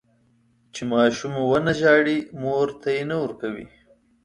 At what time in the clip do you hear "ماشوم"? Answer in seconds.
0.91-1.33